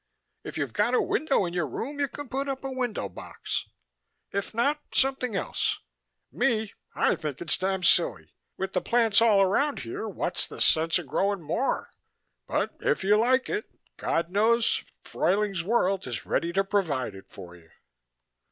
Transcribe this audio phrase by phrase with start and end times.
[0.43, 3.69] If you've got a window in your room you can put up a window box.
[4.31, 5.77] If not, something else.
[6.31, 10.97] Me, I think it's damn silly: with the plants all around here, what's the sense
[10.97, 11.87] of growing more?
[12.47, 17.55] But if you like it, God knows Fruyling's World is ready to provide it for
[17.55, 17.69] you."